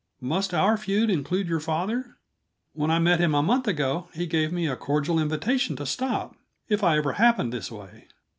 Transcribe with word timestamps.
"Must 0.21 0.51
our 0.55 0.77
feud 0.77 1.11
include 1.11 1.47
your 1.47 1.59
father? 1.59 2.17
When 2.73 2.89
I 2.89 2.97
met 2.97 3.19
him 3.19 3.35
a 3.35 3.43
month 3.43 3.67
ago, 3.67 4.07
he 4.15 4.25
gave 4.25 4.51
me 4.51 4.65
a 4.67 4.75
cordial 4.75 5.19
invitation 5.19 5.75
to 5.75 5.85
stop, 5.85 6.35
if 6.67 6.83
I 6.83 6.97
ever 6.97 7.13
happened 7.13 7.53
this 7.53 7.71
way." 7.71 8.07